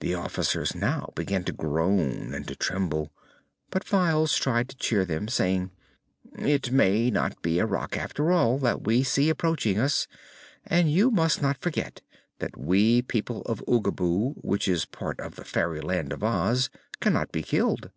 [0.00, 3.12] The officers now began to groan and to tremble,
[3.70, 5.70] but Files tried to cheer them, saying:
[6.36, 10.08] "It may not be a Rak, after all, that we see approaching us,
[10.66, 12.00] and you must not forget
[12.40, 16.68] that we people of Oogaboo, which is part of the fairyland of Oz,
[16.98, 17.92] cannot be killed."